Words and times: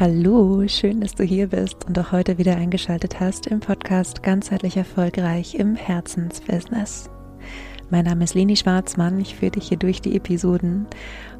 Hallo, 0.00 0.62
schön, 0.68 1.00
dass 1.00 1.16
du 1.16 1.24
hier 1.24 1.48
bist 1.48 1.84
und 1.88 1.98
auch 1.98 2.12
heute 2.12 2.38
wieder 2.38 2.54
eingeschaltet 2.54 3.18
hast 3.18 3.48
im 3.48 3.58
Podcast 3.58 4.22
Ganzheitlich 4.22 4.76
Erfolgreich 4.76 5.56
im 5.56 5.74
Herzensbusiness. 5.74 7.10
Mein 7.90 8.04
Name 8.04 8.22
ist 8.22 8.34
Leni 8.34 8.54
Schwarzmann, 8.54 9.18
ich 9.18 9.34
führe 9.34 9.50
dich 9.50 9.66
hier 9.66 9.76
durch 9.76 10.00
die 10.00 10.14
Episoden 10.14 10.86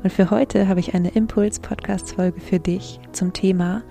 und 0.02 0.12
für 0.12 0.32
heute 0.32 0.66
habe 0.66 0.80
ich 0.80 0.92
eine 0.92 1.10
Impuls-Podcast-Folge 1.10 2.40
für 2.40 2.58
dich 2.58 2.98
zum 3.12 3.32
Thema, 3.32 3.84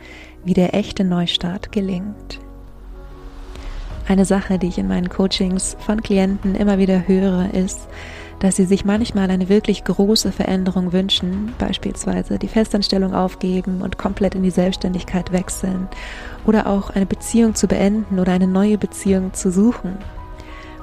wie 0.44 0.54
der 0.54 0.74
echte 0.74 1.06
Neustart 1.06 1.72
gelingt. 1.72 2.42
Eine 4.10 4.26
Sache, 4.26 4.60
die 4.60 4.68
ich 4.68 4.78
in 4.78 4.90
meinen 4.90 5.08
Coachings 5.08 5.78
von 5.80 6.02
Klienten 6.02 6.56
immer 6.56 6.78
wieder 6.78 7.08
höre, 7.08 7.54
ist, 7.54 7.88
dass 8.40 8.56
sie 8.56 8.66
sich 8.66 8.86
manchmal 8.86 9.32
eine 9.32 9.50
wirklich 9.50 9.84
große 9.84 10.32
Veränderung 10.32 10.94
wünschen, 10.94 11.54
beispielsweise 11.58 12.38
die 12.38 12.48
Festanstellung 12.48 13.14
aufgeben 13.14 13.82
und 13.82 13.98
komplett 13.98 14.36
in 14.36 14.44
die 14.44 14.52
Selbstständigkeit 14.52 15.32
wechseln 15.32 15.88
oder 16.46 16.68
auch 16.68 16.90
eine 16.90 17.06
Beziehung 17.06 17.56
zu 17.56 17.68
beenden 17.68 18.20
oder 18.20 18.34
eine 18.34 18.48
neue 18.48 18.78
Beziehung 18.78 19.34
zu 19.34 19.52
suchen. 19.52 19.98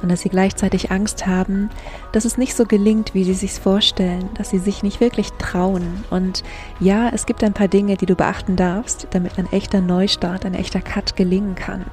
Und 0.02 0.11
dass 0.11 0.20
sie 0.20 0.28
gleichzeitig 0.28 0.91
Angst 0.91 1.27
haben, 1.27 1.70
dass 2.12 2.27
es 2.27 2.37
nicht 2.37 2.55
so 2.55 2.66
gelingt, 2.66 3.14
wie 3.14 3.25
sie 3.25 3.33
sich 3.33 3.52
vorstellen, 3.52 4.28
dass 4.36 4.50
sie 4.50 4.59
sich 4.59 4.83
nicht 4.83 5.00
wirklich 5.00 5.30
trauen. 5.39 6.05
Und 6.11 6.42
ja, 6.78 7.09
es 7.09 7.25
gibt 7.25 7.42
ein 7.42 7.55
paar 7.55 7.69
Dinge, 7.69 7.97
die 7.97 8.05
du 8.05 8.14
beachten 8.14 8.55
darfst, 8.55 9.06
damit 9.12 9.39
ein 9.39 9.50
echter 9.50 9.80
Neustart, 9.80 10.45
ein 10.45 10.52
echter 10.52 10.83
Cut 10.83 11.16
gelingen 11.16 11.55
kann. 11.55 11.86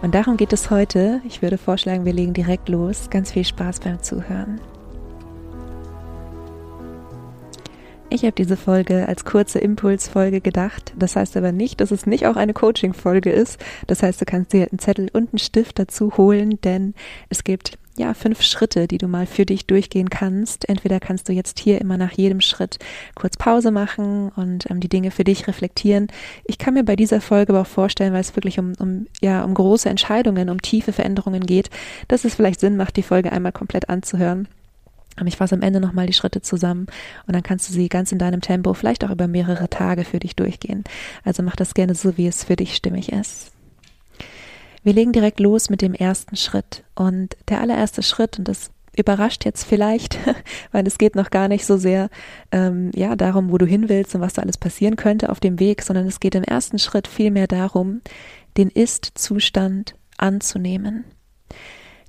Und 0.00 0.14
darum 0.14 0.38
geht 0.38 0.54
es 0.54 0.70
heute. 0.70 1.20
Ich 1.24 1.42
würde 1.42 1.58
vorschlagen, 1.58 2.06
wir 2.06 2.14
legen 2.14 2.32
direkt 2.32 2.70
los. 2.70 3.10
Ganz 3.10 3.32
viel 3.32 3.44
Spaß 3.44 3.80
beim 3.80 4.02
Zuhören. 4.02 4.60
Ich 8.14 8.22
habe 8.22 8.30
diese 8.30 8.56
Folge 8.56 9.08
als 9.08 9.24
kurze 9.24 9.58
Impulsfolge 9.58 10.40
gedacht. 10.40 10.92
Das 10.96 11.16
heißt 11.16 11.36
aber 11.36 11.50
nicht, 11.50 11.80
dass 11.80 11.90
es 11.90 12.06
nicht 12.06 12.26
auch 12.26 12.36
eine 12.36 12.54
Coaching-Folge 12.54 13.32
ist. 13.32 13.58
Das 13.88 14.04
heißt, 14.04 14.20
du 14.20 14.24
kannst 14.24 14.52
dir 14.52 14.68
einen 14.70 14.78
Zettel 14.78 15.10
und 15.12 15.32
einen 15.32 15.40
Stift 15.40 15.80
dazu 15.80 16.16
holen, 16.16 16.60
denn 16.62 16.94
es 17.28 17.42
gibt 17.42 17.76
ja 17.96 18.14
fünf 18.14 18.40
Schritte, 18.42 18.86
die 18.86 18.98
du 18.98 19.08
mal 19.08 19.26
für 19.26 19.44
dich 19.44 19.66
durchgehen 19.66 20.10
kannst. 20.10 20.68
Entweder 20.68 21.00
kannst 21.00 21.28
du 21.28 21.32
jetzt 21.32 21.58
hier 21.58 21.80
immer 21.80 21.96
nach 21.96 22.12
jedem 22.12 22.40
Schritt 22.40 22.78
kurz 23.16 23.36
Pause 23.36 23.72
machen 23.72 24.30
und 24.36 24.70
ähm, 24.70 24.78
die 24.78 24.88
Dinge 24.88 25.10
für 25.10 25.24
dich 25.24 25.48
reflektieren. 25.48 26.06
Ich 26.44 26.58
kann 26.58 26.74
mir 26.74 26.84
bei 26.84 26.94
dieser 26.94 27.20
Folge 27.20 27.52
aber 27.52 27.62
auch 27.62 27.66
vorstellen, 27.66 28.12
weil 28.12 28.20
es 28.20 28.36
wirklich 28.36 28.60
um, 28.60 28.74
um 28.78 29.08
ja 29.22 29.42
um 29.42 29.54
große 29.54 29.88
Entscheidungen, 29.88 30.50
um 30.50 30.62
tiefe 30.62 30.92
Veränderungen 30.92 31.46
geht, 31.46 31.68
dass 32.06 32.24
es 32.24 32.36
vielleicht 32.36 32.60
Sinn 32.60 32.76
macht, 32.76 32.96
die 32.96 33.02
Folge 33.02 33.32
einmal 33.32 33.50
komplett 33.50 33.88
anzuhören. 33.88 34.46
Ich 35.24 35.36
fasse 35.36 35.54
am 35.54 35.62
Ende 35.62 35.80
nochmal 35.80 36.06
die 36.06 36.12
Schritte 36.12 36.42
zusammen 36.42 36.86
und 37.26 37.34
dann 37.34 37.42
kannst 37.42 37.68
du 37.68 37.72
sie 37.72 37.88
ganz 37.88 38.12
in 38.12 38.18
deinem 38.18 38.40
Tempo, 38.40 38.74
vielleicht 38.74 39.04
auch 39.04 39.10
über 39.10 39.28
mehrere 39.28 39.70
Tage 39.70 40.04
für 40.04 40.18
dich 40.18 40.36
durchgehen. 40.36 40.84
Also 41.24 41.42
mach 41.42 41.56
das 41.56 41.74
gerne 41.74 41.94
so, 41.94 42.16
wie 42.16 42.26
es 42.26 42.44
für 42.44 42.56
dich 42.56 42.74
stimmig 42.74 43.12
ist. 43.12 43.52
Wir 44.82 44.92
legen 44.92 45.12
direkt 45.12 45.40
los 45.40 45.70
mit 45.70 45.80
dem 45.80 45.94
ersten 45.94 46.36
Schritt. 46.36 46.84
Und 46.94 47.36
der 47.48 47.60
allererste 47.60 48.02
Schritt, 48.02 48.38
und 48.38 48.48
das 48.48 48.70
überrascht 48.96 49.44
jetzt 49.44 49.64
vielleicht, 49.64 50.18
weil 50.72 50.86
es 50.86 50.98
geht 50.98 51.16
noch 51.16 51.30
gar 51.30 51.48
nicht 51.48 51.64
so 51.64 51.76
sehr 51.76 52.10
ähm, 52.52 52.90
ja 52.94 53.16
darum, 53.16 53.50
wo 53.50 53.58
du 53.58 53.66
hin 53.66 53.88
willst 53.88 54.14
und 54.14 54.20
was 54.20 54.34
da 54.34 54.42
alles 54.42 54.58
passieren 54.58 54.96
könnte 54.96 55.30
auf 55.30 55.40
dem 55.40 55.58
Weg, 55.58 55.82
sondern 55.82 56.06
es 56.06 56.20
geht 56.20 56.34
im 56.34 56.44
ersten 56.44 56.78
Schritt 56.78 57.08
vielmehr 57.08 57.46
darum, 57.46 58.02
den 58.56 58.68
Ist-Zustand 58.68 59.94
anzunehmen 60.16 61.04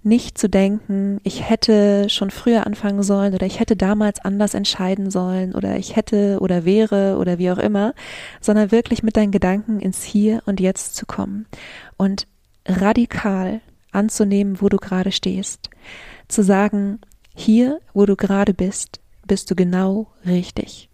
nicht 0.06 0.38
zu 0.38 0.48
denken, 0.48 1.20
ich 1.24 1.50
hätte 1.50 2.10
schon 2.10 2.30
früher 2.30 2.68
anfangen 2.68 3.04
sollen 3.04 3.34
oder 3.34 3.46
ich 3.46 3.60
hätte 3.60 3.76
damals 3.76 4.20
anders 4.20 4.54
entscheiden 4.54 5.10
sollen 5.10 5.56
oder 5.56 5.78
ich 5.78 5.96
hätte 5.96 6.40
oder 6.42 6.64
wäre 6.64 7.18
oder 7.20 7.40
wie 7.40 7.52
auch 7.52 7.58
immer, 7.58 7.94
sondern 8.40 8.72
wirklich 8.72 9.02
mit 9.02 9.18
deinen 9.18 9.32
Gedanken 9.32 9.80
ins 9.80 10.04
Hier 10.04 10.44
und 10.46 10.60
Jetzt 10.60 10.96
zu 10.96 11.06
kommen 11.06 11.48
und 11.98 12.28
radikal 12.68 13.62
anzunehmen, 13.92 14.62
wo 14.62 14.70
du 14.70 14.78
gerade 14.78 15.12
stehst. 15.12 15.70
Zu 16.28 16.44
sagen, 16.44 17.00
hier, 17.34 17.80
wo 17.94 18.06
du 18.06 18.16
gerade 18.16 18.54
bist, 18.54 19.00
bist 19.26 19.50
du 19.50 19.56
genau 19.56 20.08
richtig. 20.26 20.90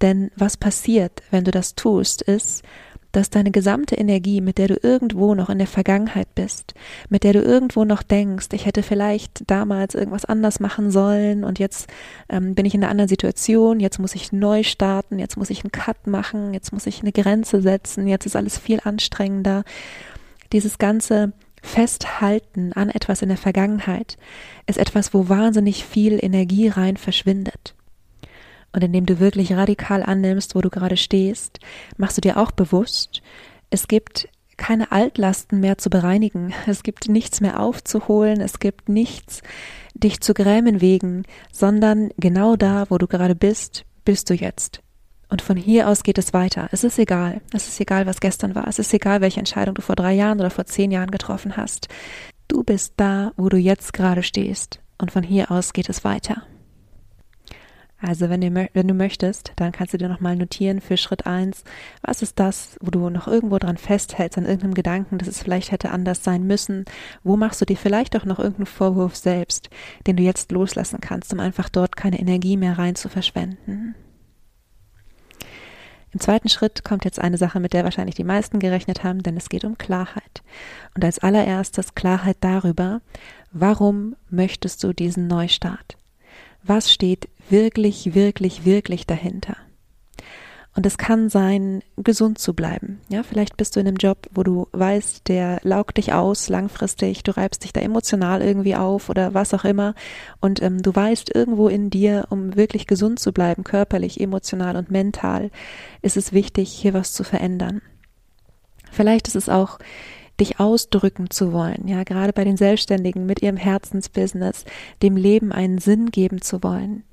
Denn 0.00 0.30
was 0.36 0.56
passiert, 0.56 1.22
wenn 1.30 1.44
du 1.44 1.50
das 1.50 1.74
tust, 1.74 2.22
ist, 2.22 2.64
dass 3.12 3.30
deine 3.30 3.50
gesamte 3.50 3.94
Energie, 3.94 4.40
mit 4.40 4.58
der 4.58 4.68
du 4.68 4.78
irgendwo 4.82 5.34
noch 5.34 5.50
in 5.50 5.58
der 5.58 5.66
Vergangenheit 5.66 6.34
bist, 6.34 6.74
mit 7.08 7.24
der 7.24 7.34
du 7.34 7.40
irgendwo 7.40 7.84
noch 7.84 8.02
denkst, 8.02 8.48
ich 8.52 8.66
hätte 8.66 8.82
vielleicht 8.82 9.48
damals 9.50 9.94
irgendwas 9.94 10.24
anders 10.24 10.60
machen 10.60 10.90
sollen 10.90 11.44
und 11.44 11.58
jetzt 11.58 11.88
ähm, 12.28 12.54
bin 12.54 12.66
ich 12.66 12.74
in 12.74 12.82
einer 12.82 12.90
anderen 12.90 13.08
Situation, 13.08 13.80
jetzt 13.80 13.98
muss 13.98 14.14
ich 14.14 14.32
neu 14.32 14.62
starten, 14.62 15.18
jetzt 15.18 15.36
muss 15.36 15.50
ich 15.50 15.62
einen 15.62 15.72
Cut 15.72 16.06
machen, 16.06 16.54
jetzt 16.54 16.72
muss 16.72 16.86
ich 16.86 17.02
eine 17.02 17.12
Grenze 17.12 17.62
setzen, 17.62 18.06
jetzt 18.06 18.26
ist 18.26 18.36
alles 18.36 18.58
viel 18.58 18.80
anstrengender. 18.82 19.64
Dieses 20.52 20.78
ganze 20.78 21.32
Festhalten 21.62 22.72
an 22.72 22.90
etwas 22.90 23.22
in 23.22 23.28
der 23.28 23.38
Vergangenheit 23.38 24.16
ist 24.66 24.78
etwas, 24.78 25.14
wo 25.14 25.28
wahnsinnig 25.28 25.84
viel 25.84 26.18
Energie 26.22 26.68
rein 26.68 26.96
verschwindet. 26.96 27.74
Und 28.72 28.82
indem 28.82 29.06
du 29.06 29.20
wirklich 29.20 29.52
radikal 29.52 30.02
annimmst, 30.02 30.54
wo 30.54 30.60
du 30.60 30.70
gerade 30.70 30.96
stehst, 30.96 31.60
machst 31.96 32.16
du 32.16 32.20
dir 32.20 32.38
auch 32.38 32.50
bewusst, 32.50 33.22
es 33.70 33.88
gibt 33.88 34.28
keine 34.56 34.92
Altlasten 34.92 35.60
mehr 35.60 35.78
zu 35.78 35.90
bereinigen, 35.90 36.54
es 36.66 36.82
gibt 36.82 37.08
nichts 37.08 37.40
mehr 37.40 37.60
aufzuholen, 37.60 38.40
es 38.40 38.58
gibt 38.58 38.88
nichts, 38.88 39.42
dich 39.94 40.20
zu 40.20 40.34
grämen 40.34 40.80
wegen, 40.80 41.24
sondern 41.52 42.10
genau 42.16 42.56
da, 42.56 42.86
wo 42.88 42.98
du 42.98 43.06
gerade 43.06 43.34
bist, 43.34 43.84
bist 44.04 44.30
du 44.30 44.34
jetzt. 44.34 44.80
Und 45.28 45.40
von 45.40 45.56
hier 45.56 45.88
aus 45.88 46.02
geht 46.02 46.18
es 46.18 46.34
weiter. 46.34 46.68
Es 46.72 46.84
ist 46.84 46.98
egal. 46.98 47.40
Es 47.54 47.66
ist 47.66 47.80
egal, 47.80 48.04
was 48.04 48.20
gestern 48.20 48.54
war. 48.54 48.68
Es 48.68 48.78
ist 48.78 48.92
egal, 48.92 49.22
welche 49.22 49.38
Entscheidung 49.38 49.74
du 49.74 49.80
vor 49.80 49.96
drei 49.96 50.12
Jahren 50.12 50.38
oder 50.38 50.50
vor 50.50 50.66
zehn 50.66 50.90
Jahren 50.90 51.10
getroffen 51.10 51.56
hast. 51.56 51.88
Du 52.48 52.62
bist 52.62 52.92
da, 52.98 53.32
wo 53.38 53.48
du 53.48 53.56
jetzt 53.56 53.94
gerade 53.94 54.22
stehst. 54.22 54.80
Und 54.98 55.10
von 55.10 55.22
hier 55.22 55.50
aus 55.50 55.72
geht 55.72 55.88
es 55.88 56.04
weiter. 56.04 56.42
Also 58.04 58.28
wenn 58.28 58.40
du, 58.40 58.68
wenn 58.72 58.88
du 58.88 58.94
möchtest, 58.94 59.52
dann 59.54 59.70
kannst 59.70 59.94
du 59.94 59.98
dir 59.98 60.08
nochmal 60.08 60.34
notieren 60.34 60.80
für 60.80 60.96
Schritt 60.96 61.24
eins, 61.24 61.62
was 62.02 62.20
ist 62.20 62.40
das, 62.40 62.76
wo 62.80 62.90
du 62.90 63.10
noch 63.10 63.28
irgendwo 63.28 63.58
dran 63.58 63.76
festhältst, 63.76 64.36
an 64.36 64.44
irgendeinem 64.44 64.74
Gedanken, 64.74 65.18
dass 65.18 65.28
es 65.28 65.40
vielleicht 65.40 65.70
hätte 65.70 65.90
anders 65.90 66.24
sein 66.24 66.44
müssen? 66.44 66.84
Wo 67.22 67.36
machst 67.36 67.60
du 67.60 67.64
dir 67.64 67.76
vielleicht 67.76 68.16
auch 68.16 68.24
noch 68.24 68.40
irgendeinen 68.40 68.66
Vorwurf 68.66 69.14
selbst, 69.14 69.70
den 70.08 70.16
du 70.16 70.24
jetzt 70.24 70.50
loslassen 70.50 70.98
kannst, 71.00 71.32
um 71.32 71.38
einfach 71.38 71.68
dort 71.68 71.96
keine 71.96 72.18
Energie 72.18 72.56
mehr 72.56 72.76
rein 72.76 72.96
zu 72.96 73.08
verschwenden? 73.08 73.94
Im 76.12 76.20
zweiten 76.20 76.48
Schritt 76.48 76.84
kommt 76.84 77.04
jetzt 77.04 77.20
eine 77.20 77.38
Sache, 77.38 77.60
mit 77.60 77.72
der 77.72 77.84
wahrscheinlich 77.84 78.16
die 78.16 78.24
meisten 78.24 78.58
gerechnet 78.58 79.04
haben, 79.04 79.22
denn 79.22 79.36
es 79.36 79.48
geht 79.48 79.64
um 79.64 79.78
Klarheit. 79.78 80.42
Und 80.94 81.04
als 81.04 81.20
allererstes 81.20 81.94
Klarheit 81.94 82.36
darüber, 82.40 83.00
warum 83.52 84.16
möchtest 84.28 84.82
du 84.82 84.92
diesen 84.92 85.28
Neustart? 85.28 85.96
Was 86.64 86.92
steht 86.92 87.28
wirklich, 87.48 88.14
wirklich, 88.14 88.64
wirklich 88.64 89.06
dahinter. 89.06 89.56
Und 90.74 90.86
es 90.86 90.96
kann 90.96 91.28
sein, 91.28 91.82
gesund 91.98 92.38
zu 92.38 92.54
bleiben. 92.54 93.00
Ja, 93.10 93.22
vielleicht 93.22 93.58
bist 93.58 93.76
du 93.76 93.80
in 93.80 93.86
einem 93.86 93.98
Job, 93.98 94.28
wo 94.32 94.42
du 94.42 94.68
weißt, 94.72 95.28
der 95.28 95.60
laugt 95.62 95.98
dich 95.98 96.14
aus 96.14 96.48
langfristig, 96.48 97.22
du 97.22 97.36
reibst 97.36 97.64
dich 97.64 97.74
da 97.74 97.82
emotional 97.82 98.40
irgendwie 98.40 98.74
auf 98.74 99.10
oder 99.10 99.34
was 99.34 99.52
auch 99.52 99.64
immer. 99.64 99.94
Und 100.40 100.62
ähm, 100.62 100.80
du 100.80 100.94
weißt 100.94 101.34
irgendwo 101.34 101.68
in 101.68 101.90
dir, 101.90 102.26
um 102.30 102.56
wirklich 102.56 102.86
gesund 102.86 103.20
zu 103.20 103.32
bleiben, 103.32 103.64
körperlich, 103.64 104.18
emotional 104.18 104.76
und 104.76 104.90
mental, 104.90 105.50
ist 106.00 106.16
es 106.16 106.32
wichtig, 106.32 106.70
hier 106.70 106.94
was 106.94 107.12
zu 107.12 107.22
verändern. 107.22 107.82
Vielleicht 108.90 109.28
ist 109.28 109.36
es 109.36 109.50
auch 109.50 109.78
dich 110.40 110.58
ausdrücken 110.58 111.28
zu 111.28 111.52
wollen, 111.52 111.86
ja, 111.86 112.04
gerade 112.04 112.32
bei 112.32 112.44
den 112.44 112.56
Selbstständigen 112.56 113.26
mit 113.26 113.42
ihrem 113.42 113.58
Herzensbusiness, 113.58 114.64
dem 115.02 115.16
Leben 115.16 115.52
einen 115.52 115.78
Sinn 115.78 116.10
geben 116.10 116.40
zu 116.40 116.62
wollen, 116.62 117.04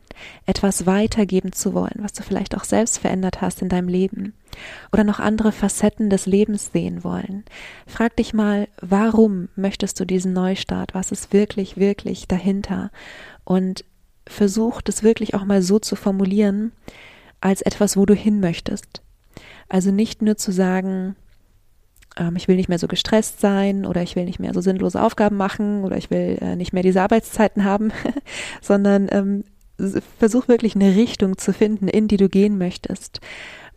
etwas 0.46 0.86
weitergeben 0.86 1.52
zu 1.52 1.74
wollen, 1.74 1.98
was 2.00 2.14
du 2.14 2.24
vielleicht 2.24 2.56
auch 2.56 2.64
selbst 2.64 3.00
verändert 3.00 3.42
hast 3.42 3.62
in 3.62 3.70
deinem 3.70 3.88
Leben 3.88 4.34
oder 4.92 5.04
noch 5.04 5.20
andere 5.20 5.52
Facetten 5.52 6.10
des 6.10 6.26
Lebens 6.26 6.72
sehen 6.72 7.04
wollen. 7.04 7.46
Frag 7.88 8.16
dich 8.16 8.34
mal, 8.34 8.68
warum 8.82 9.50
möchtest 9.56 10.00
du 10.00 10.06
diesen 10.06 10.34
Neustart? 10.34 10.94
Was 10.94 11.12
ist 11.12 11.34
wirklich, 11.34 11.78
wirklich 11.78 12.28
dahinter? 12.28 12.92
Und 13.44 13.84
versuch 14.28 14.82
das 14.82 15.04
wirklich 15.04 15.34
auch 15.34 15.46
mal 15.46 15.62
so 15.62 15.80
zu 15.80 15.96
formulieren, 15.96 16.72
als 17.42 17.62
etwas, 17.62 17.98
wo 17.98 18.06
du 18.06 18.14
hin 18.14 18.40
möchtest. 18.40 19.02
Also 19.70 19.92
nicht 19.92 20.22
nur 20.22 20.36
zu 20.38 20.52
sagen, 20.52 21.16
ähm, 22.18 22.36
ich 22.36 22.48
will 22.48 22.56
nicht 22.56 22.70
mehr 22.70 22.80
so 22.80 22.88
gestresst 22.88 23.40
sein 23.40 23.86
oder 23.86 24.02
ich 24.02 24.16
will 24.16 24.26
nicht 24.26 24.40
mehr 24.40 24.54
so 24.54 24.62
sinnlose 24.62 25.02
Aufgaben 25.02 25.38
machen 25.38 25.84
oder 25.84 25.98
ich 25.98 26.10
will 26.12 26.38
äh, 26.42 26.56
nicht 26.56 26.74
mehr 26.74 26.84
diese 26.84 27.02
Arbeitszeiten 27.02 27.64
haben, 27.64 27.92
sondern 28.62 29.08
ähm, 29.12 29.44
versuch 30.18 30.48
wirklich 30.48 30.76
eine 30.76 30.96
Richtung 30.96 31.38
zu 31.38 31.54
finden, 31.54 31.88
in 31.88 32.08
die 32.08 32.18
du 32.18 32.30
gehen 32.30 32.58
möchtest. 32.58 33.20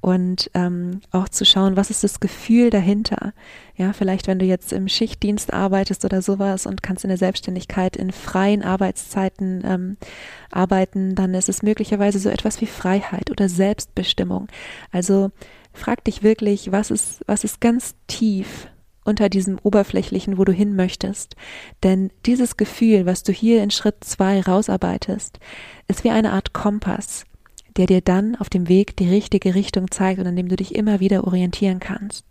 und 0.02 0.50
ähm, 0.54 1.00
auch 1.12 1.28
zu 1.28 1.44
schauen, 1.44 1.76
was 1.76 1.88
ist 1.88 2.02
das 2.02 2.18
Gefühl 2.18 2.70
dahinter. 2.70 3.32
Ja, 3.76 3.92
vielleicht 3.92 4.26
wenn 4.26 4.40
du 4.40 4.44
jetzt 4.44 4.72
im 4.72 4.88
Schichtdienst 4.88 5.52
arbeitest 5.52 6.04
oder 6.04 6.22
sowas 6.22 6.66
und 6.66 6.82
kannst 6.82 7.04
in 7.04 7.08
der 7.08 7.18
Selbstständigkeit 7.18 7.96
in 7.96 8.10
freien 8.10 8.64
Arbeitszeiten 8.64 9.62
ähm, 9.64 9.96
arbeiten, 10.50 11.14
dann 11.14 11.34
ist 11.34 11.48
es 11.48 11.62
möglicherweise 11.62 12.18
so 12.18 12.30
etwas 12.30 12.60
wie 12.60 12.66
Freiheit 12.66 13.30
oder 13.30 13.48
Selbstbestimmung. 13.48 14.48
Also 14.90 15.30
frag 15.72 16.02
dich 16.04 16.24
wirklich, 16.24 16.72
was 16.72 16.90
ist, 16.90 17.22
was 17.28 17.44
ist 17.44 17.60
ganz 17.60 17.94
tief 18.08 18.66
unter 19.04 19.28
diesem 19.28 19.58
Oberflächlichen, 19.62 20.38
wo 20.38 20.44
du 20.44 20.52
hin 20.52 20.76
möchtest. 20.76 21.36
Denn 21.82 22.10
dieses 22.26 22.56
Gefühl, 22.56 23.06
was 23.06 23.22
du 23.22 23.32
hier 23.32 23.62
in 23.62 23.70
Schritt 23.70 24.04
zwei 24.04 24.40
rausarbeitest, 24.40 25.38
ist 25.88 26.04
wie 26.04 26.10
eine 26.10 26.32
Art 26.32 26.52
Kompass, 26.52 27.24
der 27.76 27.86
dir 27.86 28.00
dann 28.00 28.36
auf 28.36 28.48
dem 28.48 28.68
Weg 28.68 28.96
die 28.96 29.08
richtige 29.08 29.54
Richtung 29.54 29.90
zeigt 29.90 30.20
und 30.20 30.26
an 30.26 30.36
dem 30.36 30.48
du 30.48 30.56
dich 30.56 30.74
immer 30.74 31.00
wieder 31.00 31.26
orientieren 31.26 31.80
kannst. 31.80 32.24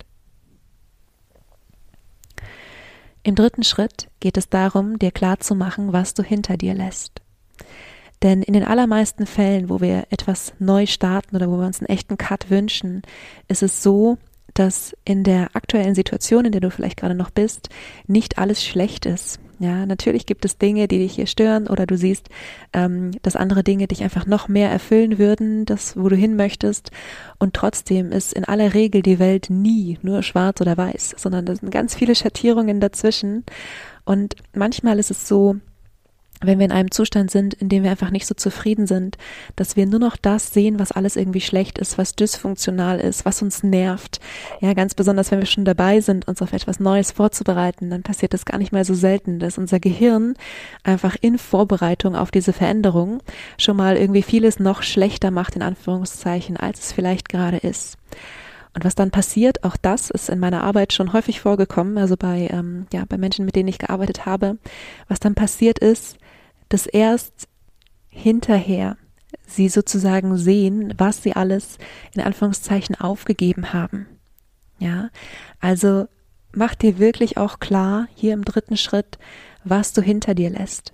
Im 3.24 3.36
dritten 3.36 3.64
Schritt 3.64 4.08
geht 4.20 4.38
es 4.38 4.50
darum, 4.50 4.98
dir 4.98 5.12
klarzumachen, 5.12 5.94
was 5.94 6.14
du 6.14 6.24
hinter 6.24 6.58
dir 6.58 6.74
lässt. 6.74 7.22
Denn 8.24 8.44
in 8.44 8.54
den 8.54 8.64
allermeisten 8.64 9.26
Fällen, 9.26 9.70
wo 9.70 9.82
wir 9.82 10.06
etwas 10.10 10.54
neu 10.60 10.86
starten 10.86 11.36
oder 11.36 11.50
wo 11.50 11.58
wir 11.58 11.66
uns 11.66 11.80
einen 11.80 11.90
echten 11.90 12.18
Cut 12.18 12.50
wünschen, 12.50 13.02
ist 13.48 13.64
es 13.64 13.82
so, 13.82 14.18
dass 14.53 14.95
in 15.06 15.24
der 15.24 15.56
aktuellen 15.56 15.95
Situation, 15.95 16.45
in 16.45 16.51
der 16.51 16.62
du 16.62 16.71
vielleicht 16.71 16.98
gerade 16.98 17.15
noch 17.15 17.30
bist, 17.30 17.69
nicht 18.07 18.38
alles 18.38 18.63
schlecht 18.63 19.06
ist. 19.06 19.39
Ja, 19.62 19.86
natürlich 19.86 20.25
gibt 20.25 20.44
es 20.44 20.57
Dinge, 20.57 20.88
die 20.88 20.98
dich 20.98 21.13
hier 21.13 21.27
stören 21.27 21.68
oder 21.68 21.86
du 21.86 21.95
siehst, 21.95 22.30
ähm, 22.74 23.12
dass 23.21 23.36
andere 23.36 23.63
Dinge 23.63 23.88
dich 23.88 24.01
einfach 24.01 24.25
noch 24.25 24.48
mehr 24.48 24.71
erfüllen 24.71 25.19
würden, 25.19 25.65
das, 25.65 25.95
wo 25.95 26.09
du 26.09 26.15
hin 26.15 26.36
möchtest. 26.36 26.89
Und 27.38 27.53
trotzdem 27.53 28.12
ist 28.12 28.33
in 28.33 28.44
aller 28.44 28.74
Regel 28.74 29.03
die 29.03 29.19
Welt 29.19 29.51
nie 29.51 30.00
nur 30.01 30.24
schwarz 30.24 30.62
oder 30.62 30.77
weiß, 30.77 31.13
sondern 31.15 31.45
da 31.45 31.56
sind 31.56 31.69
ganz 31.69 31.94
viele 31.94 32.15
Schattierungen 32.15 32.80
dazwischen. 32.80 33.45
Und 34.03 34.33
manchmal 34.56 34.98
ist 34.98 35.12
es 35.12 35.27
so, 35.27 35.57
wenn 36.42 36.60
wir 36.60 36.66
in 36.66 36.72
einem 36.72 36.92
Zustand 36.92 37.32
sind, 37.32 37.54
in 37.54 37.70
dem 37.70 37.84
wir 37.84 37.92
einfach 37.92 38.10
nicht 38.10 38.26
so 38.26 38.34
zufrieden 38.34 38.88
sind, 38.88 39.18
dass 39.56 39.76
wir 39.76 39.86
nur 39.86 40.00
noch 40.00 40.18
das 40.18 40.54
sehen, 40.54 40.80
was 40.80 40.92
alles 40.92 41.16
irgendwie 41.16 41.42
schlecht 41.42 41.78
ist, 41.78 41.98
was 41.98 42.16
dysfunktional 42.16 43.00
ist, 43.00 43.26
was 43.26 43.42
uns 43.42 43.64
nervt. 43.64 44.20
Ja, 44.60 44.74
ganz 44.74 44.96
besonders, 44.96 45.32
wenn 45.32 45.40
wir 45.40 45.46
schon 45.46 45.66
dabei 45.66 46.02
sind, 46.02 46.28
uns 46.28 46.42
auf 46.42 46.54
etwas 46.54 46.80
Neues 46.80 47.12
vorzubereiten, 47.12 47.90
dann 47.90 48.04
passiert 48.04 48.34
das 48.34 48.46
gar 48.46 48.58
nicht 48.58 48.72
mehr 48.72 48.86
so 48.86 48.94
selten, 48.94 49.40
dass 49.40 49.58
unser 49.58 49.80
Gehirn 49.80 50.34
einfach 50.84 51.16
in 51.22 51.38
Vorbereitung 51.38 52.16
auf 52.16 52.32
diese 52.32 52.54
Veränderung 52.54 53.22
schon 53.58 53.78
mal 53.78 53.96
irgendwie 53.98 54.24
vieles 54.24 54.60
noch 54.60 54.84
schlechter 54.84 55.32
macht, 55.32 55.56
in 55.56 55.62
Anführungszeichen, 55.62 56.58
als 56.58 56.80
es 56.80 56.92
vielleicht 56.92 57.30
gerade 57.30 57.58
ist. 57.58 57.98
Und 58.74 58.86
was 58.86 58.96
dann 58.96 59.12
passiert, 59.12 59.66
auch 59.66 59.76
das 59.76 60.10
ist 60.10 60.30
in 60.30 60.40
meiner 60.40 60.64
Arbeit 60.64 60.94
schon 60.94 61.12
häufig 61.12 61.42
vorgekommen, 61.42 61.98
also 61.98 62.16
bei, 62.16 62.48
ähm, 62.52 62.88
ja, 62.94 63.04
bei 63.08 63.18
Menschen, 63.18 63.46
mit 63.46 63.56
denen 63.56 63.68
ich 63.68 63.80
gearbeitet 63.80 64.26
habe, 64.26 64.58
was 65.10 65.20
dann 65.20 65.36
passiert 65.36 65.80
ist, 65.80 66.18
dass 66.72 66.88
erst 66.88 67.50
hinterher 68.08 68.98
sie 69.46 69.68
sozusagen 69.68 70.38
sehen, 70.38 70.94
was 70.98 71.22
sie 71.22 71.34
alles 71.34 71.78
in 72.14 72.22
Anführungszeichen 72.22 72.96
aufgegeben 72.96 73.74
haben. 73.74 74.08
Ja, 74.80 75.10
also 75.60 76.08
mach 76.54 76.76
dir 76.76 76.98
wirklich 76.98 77.38
auch 77.38 77.60
klar, 77.60 78.08
hier 78.16 78.34
im 78.34 78.46
dritten 78.46 78.78
Schritt, 78.78 79.20
was 79.64 79.94
du 79.94 80.02
hinter 80.02 80.34
dir 80.34 80.50
lässt. 80.50 80.94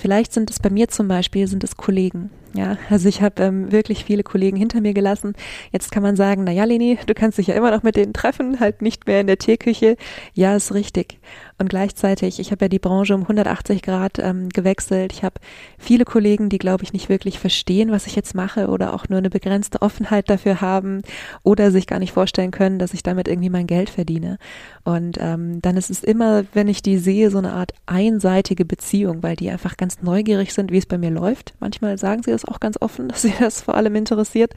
Vielleicht 0.00 0.32
sind 0.32 0.50
es 0.50 0.58
bei 0.58 0.70
mir 0.70 0.88
zum 0.88 1.08
Beispiel, 1.08 1.46
sind 1.46 1.62
es 1.62 1.76
Kollegen. 1.76 2.30
Ja, 2.52 2.78
also 2.88 3.08
ich 3.08 3.22
habe 3.22 3.42
ähm, 3.44 3.70
wirklich 3.70 4.04
viele 4.04 4.24
Kollegen 4.24 4.56
hinter 4.56 4.80
mir 4.80 4.92
gelassen. 4.92 5.34
Jetzt 5.70 5.92
kann 5.92 6.02
man 6.02 6.16
sagen, 6.16 6.42
na 6.44 6.50
ja, 6.50 6.64
Leni, 6.64 6.98
du 7.06 7.14
kannst 7.14 7.38
dich 7.38 7.46
ja 7.46 7.54
immer 7.54 7.70
noch 7.70 7.84
mit 7.84 7.94
denen 7.94 8.12
treffen, 8.12 8.58
halt 8.58 8.82
nicht 8.82 9.06
mehr 9.06 9.20
in 9.20 9.28
der 9.28 9.38
Teeküche. 9.38 9.96
Ja, 10.34 10.56
ist 10.56 10.74
richtig. 10.74 11.20
Und 11.58 11.68
gleichzeitig, 11.68 12.40
ich 12.40 12.50
habe 12.50 12.64
ja 12.64 12.68
die 12.68 12.78
Branche 12.78 13.14
um 13.14 13.22
180 13.22 13.82
Grad 13.82 14.18
ähm, 14.18 14.48
gewechselt. 14.48 15.12
Ich 15.12 15.22
habe 15.22 15.34
viele 15.78 16.04
Kollegen, 16.04 16.48
die, 16.48 16.58
glaube 16.58 16.82
ich, 16.82 16.92
nicht 16.92 17.08
wirklich 17.08 17.38
verstehen, 17.38 17.92
was 17.92 18.06
ich 18.06 18.16
jetzt 18.16 18.34
mache 18.34 18.68
oder 18.68 18.94
auch 18.94 19.08
nur 19.08 19.18
eine 19.18 19.30
begrenzte 19.30 19.82
Offenheit 19.82 20.28
dafür 20.28 20.60
haben 20.60 21.02
oder 21.42 21.70
sich 21.70 21.86
gar 21.86 21.98
nicht 21.98 22.12
vorstellen 22.12 22.50
können, 22.50 22.78
dass 22.78 22.94
ich 22.94 23.02
damit 23.02 23.28
irgendwie 23.28 23.50
mein 23.50 23.66
Geld 23.66 23.90
verdiene. 23.90 24.38
Und 24.84 25.18
ähm, 25.20 25.60
dann 25.60 25.76
ist 25.76 25.90
es 25.90 26.02
immer, 26.02 26.44
wenn 26.52 26.66
ich 26.66 26.82
die 26.82 26.98
sehe, 26.98 27.30
so 27.30 27.38
eine 27.38 27.52
Art 27.52 27.74
einseitige 27.86 28.64
Beziehung, 28.64 29.22
weil 29.22 29.36
die 29.36 29.50
einfach 29.50 29.76
ganz 29.76 29.89
neugierig 30.02 30.52
sind, 30.52 30.70
wie 30.70 30.78
es 30.78 30.86
bei 30.86 30.98
mir 30.98 31.10
läuft. 31.10 31.54
Manchmal 31.60 31.98
sagen 31.98 32.22
sie 32.22 32.30
das 32.30 32.44
auch 32.44 32.60
ganz 32.60 32.76
offen, 32.80 33.08
dass 33.10 33.22
sie 33.22 33.34
das 33.38 33.62
vor 33.62 33.74
allem 33.74 33.94
interessiert. 33.94 34.54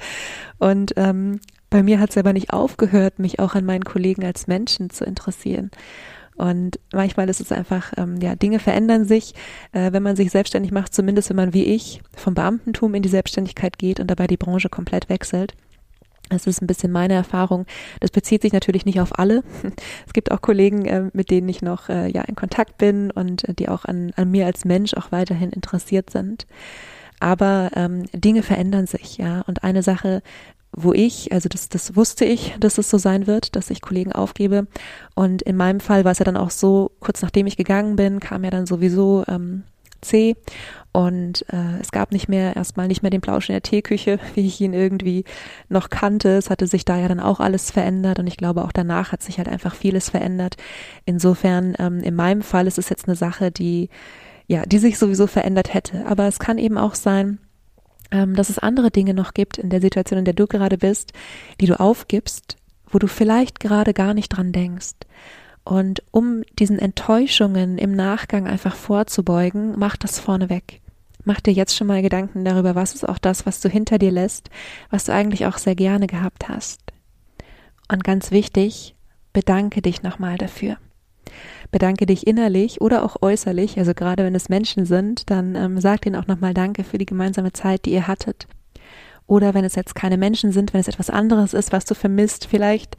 Und 0.60 0.94
ähm, 0.96 1.40
bei 1.70 1.84
mir 1.84 2.00
hat 2.00 2.12
es 2.12 2.18
aber 2.18 2.34
nicht 2.34 2.54
aufgehört, 2.54 3.20
mich 3.20 3.40
auch 3.40 3.56
an 3.56 3.66
meinen 3.66 3.84
Kollegen 3.84 4.24
als 4.24 4.48
Menschen 4.48 4.90
zu 4.90 5.06
interessieren. 5.06 5.72
Und 6.36 6.80
manchmal 6.92 7.30
ist 7.30 7.42
es 7.42 7.52
einfach, 7.52 7.94
ähm, 7.98 8.20
ja, 8.22 8.36
Dinge 8.36 8.60
verändern 8.60 9.06
sich, 9.06 9.34
äh, 9.72 9.92
wenn 9.92 10.04
man 10.04 10.16
sich 10.16 10.32
selbstständig 10.32 10.72
macht, 10.72 10.94
zumindest 10.94 11.30
wenn 11.30 11.38
man 11.38 11.54
wie 11.54 11.66
ich 11.66 12.02
vom 12.16 12.34
Beamtentum 12.34 12.96
in 12.96 13.04
die 13.04 13.10
Selbstständigkeit 13.10 13.78
geht 13.78 14.00
und 14.00 14.10
dabei 14.10 14.28
die 14.28 14.38
Branche 14.38 14.70
komplett 14.70 15.10
wechselt. 15.10 15.54
Das 16.30 16.48
ist 16.48 16.62
ein 16.62 16.68
bisschen 16.68 16.92
meine 16.92 17.14
Erfahrung. 17.14 17.66
Das 18.00 18.12
bezieht 18.12 18.42
sich 18.42 18.54
natürlich 18.54 18.86
nicht 18.86 19.00
auf 19.00 19.18
alle. 19.20 19.44
Es 20.08 20.14
gibt 20.14 20.32
auch 20.32 20.42
Kollegen, 20.42 20.86
äh, 20.86 21.10
mit 21.14 21.30
denen 21.30 21.50
ich 21.50 21.62
noch 21.62 21.90
äh, 21.90 22.10
ja 22.10 22.22
in 22.22 22.36
Kontakt 22.36 22.78
bin 22.78 23.12
und 23.12 23.48
äh, 23.48 23.54
die 23.54 23.70
auch 23.70 23.86
an, 23.86 24.12
an 24.16 24.32
mir 24.32 24.46
als 24.46 24.66
Mensch 24.66 24.94
auch 24.94 25.12
weiterhin 25.12 25.52
interessiert 25.52 26.10
sind. 26.10 26.46
Aber 27.20 27.72
ähm, 27.76 28.06
Dinge 28.14 28.44
verändern 28.44 28.86
sich, 28.88 29.18
ja. 29.18 29.42
Und 29.48 29.64
eine 29.64 29.82
Sache, 29.82 30.22
wo 30.76 30.92
ich, 30.92 31.32
also 31.32 31.48
das, 31.50 31.70
das 31.70 31.96
wusste 31.96 32.26
ich, 32.26 32.56
dass 32.60 32.78
es 32.78 32.90
so 32.90 32.98
sein 32.98 33.28
wird, 33.28 33.56
dass 33.56 33.70
ich 33.70 33.82
Kollegen 33.82 34.12
aufgebe. 34.12 34.68
Und 35.16 35.42
in 35.42 35.56
meinem 35.56 35.80
Fall 35.80 36.04
war 36.04 36.12
es 36.12 36.20
ja 36.20 36.26
dann 36.26 36.38
auch 36.38 36.50
so, 36.50 36.92
kurz 37.00 37.22
nachdem 37.22 37.48
ich 37.48 37.58
gegangen 37.58 37.96
bin, 37.96 38.20
kam 38.20 38.44
ja 38.44 38.50
dann 38.50 38.66
sowieso 38.66 39.24
ähm, 39.28 39.64
C 40.02 40.36
und 40.94 41.44
äh, 41.52 41.80
es 41.82 41.92
gab 41.92 42.12
nicht 42.12 42.30
mehr, 42.30 42.56
erstmal 42.56 42.88
nicht 42.88 43.02
mehr 43.02 43.10
den 43.10 43.20
Plausch 43.20 43.50
in 43.50 43.54
der 43.54 43.64
Teeküche, 43.64 44.20
wie 44.36 44.46
ich 44.46 44.62
ihn 44.62 44.74
irgendwie 44.74 45.26
noch 45.68 45.90
kannte. 45.90 46.38
Es 46.38 46.52
hatte 46.52 46.68
sich 46.68 46.86
da 46.86 46.98
ja 46.98 47.08
dann 47.08 47.20
auch 47.20 47.40
alles 47.40 47.72
verändert 47.72 48.20
und 48.20 48.28
ich 48.28 48.38
glaube 48.38 48.64
auch 48.64 48.72
danach 48.72 49.12
hat 49.12 49.24
sich 49.24 49.40
halt 49.40 49.50
einfach 49.50 49.74
vieles 49.74 50.10
verändert. 50.12 50.56
Insofern, 51.06 51.74
ähm, 51.80 52.02
in 52.02 52.16
meinem 52.16 52.44
Fall 52.44 52.68
ist 52.68 52.78
es 52.78 52.90
jetzt 52.90 53.08
eine 53.08 53.16
Sache, 53.16 53.50
die, 53.52 53.90
ja, 54.46 54.68
die 54.68 54.78
sich 54.78 55.00
sowieso 55.00 55.26
verändert 55.26 55.74
hätte. 55.74 56.06
Aber 56.06 56.28
es 56.28 56.38
kann 56.38 56.60
eben 56.60 56.78
auch 56.78 56.94
sein, 56.94 57.40
ähm, 58.12 58.36
dass 58.36 58.52
es 58.52 58.60
andere 58.60 58.92
Dinge 58.92 59.16
noch 59.16 59.34
gibt 59.34 59.58
in 59.58 59.72
der 59.72 59.82
Situation, 59.82 60.20
in 60.20 60.26
der 60.26 60.36
du 60.36 60.46
gerade 60.46 60.78
bist, 60.78 61.12
die 61.60 61.66
du 61.66 61.80
aufgibst, 61.80 62.58
wo 62.86 63.00
du 63.00 63.08
vielleicht 63.08 63.60
gerade 63.60 63.96
gar 63.96 64.14
nicht 64.14 64.30
dran 64.30 64.52
denkst. 64.52 64.94
Und 65.64 66.04
um 66.12 66.44
diesen 66.60 66.78
Enttäuschungen 66.78 67.80
im 67.80 67.96
Nachgang 67.96 68.46
einfach 68.46 68.76
vorzubeugen, 68.76 69.74
mach 69.78 69.98
das 69.98 70.20
vorneweg. 70.20 70.83
Mach 71.26 71.40
dir 71.40 71.54
jetzt 71.54 71.76
schon 71.76 71.88
mal 71.88 72.02
Gedanken 72.02 72.44
darüber, 72.44 72.76
was 72.76 72.96
ist 72.96 73.08
auch 73.08 73.18
das, 73.18 73.46
was 73.46 73.62
du 73.62 73.70
hinter 73.70 73.98
dir 73.98 74.12
lässt, 74.12 74.50
was 74.90 75.06
du 75.06 75.14
eigentlich 75.14 75.46
auch 75.46 75.58
sehr 75.58 75.76
gerne 75.76 76.08
gehabt 76.08 76.50
hast. 76.50 76.82
Und 77.92 78.04
ganz 78.04 78.32
wichtig, 78.32 78.96
bedanke 79.32 79.82
dich 79.82 80.04
nochmal 80.04 80.38
dafür. 80.38 80.78
Bedanke 81.72 82.06
dich 82.06 82.28
innerlich 82.28 82.82
oder 82.82 83.04
auch 83.04 83.22
äußerlich, 83.22 83.78
also 83.78 83.94
gerade 83.94 84.24
wenn 84.24 84.36
es 84.36 84.50
Menschen 84.50 84.86
sind, 84.86 85.30
dann 85.30 85.56
ähm, 85.56 85.80
sag 85.80 86.06
ihnen 86.06 86.16
auch 86.16 86.28
nochmal 86.28 86.54
Danke 86.54 86.84
für 86.84 86.98
die 86.98 87.06
gemeinsame 87.06 87.54
Zeit, 87.54 87.86
die 87.86 87.94
ihr 87.94 88.08
hattet. 88.08 88.48
Oder 89.28 89.54
wenn 89.54 89.64
es 89.64 89.76
jetzt 89.76 89.96
keine 89.96 90.18
Menschen 90.18 90.52
sind, 90.52 90.74
wenn 90.74 90.82
es 90.82 90.88
etwas 90.88 91.10
anderes 91.10 91.54
ist, 91.54 91.72
was 91.72 91.86
du 91.86 91.96
vermisst, 91.96 92.48
vielleicht 92.48 92.98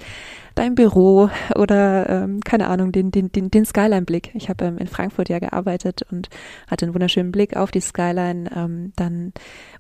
dein 0.55 0.75
Büro 0.75 1.31
oder 1.57 2.09
ähm, 2.09 2.41
keine 2.41 2.69
Ahnung, 2.69 2.93
den, 2.93 3.11
den, 3.11 3.33
den, 3.33 3.51
den 3.51 3.65
Skyline-Blick. 3.65 4.31
Ich 4.35 4.49
habe 4.49 4.65
ähm, 4.65 4.79
in 4.79 4.87
Frankfurt 4.87 5.29
ja 5.29 5.41
gearbeitet 5.41 6.03
und 6.11 6.29
hatte 6.69 6.87
einen 6.87 6.95
wunderschönen 6.95 7.33
Blick 7.33 7.57
auf 7.57 7.71
die 7.71 7.81
Skyline. 7.81 8.51
Ähm, 8.55 8.93
dann 8.97 9.33